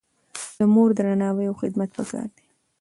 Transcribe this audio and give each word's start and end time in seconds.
د 0.57 0.59
مور 0.73 0.89
درناوی 0.97 1.45
او 1.49 1.55
خدمت 1.61 1.89
پکار 1.97 2.27
دی. 2.35 2.45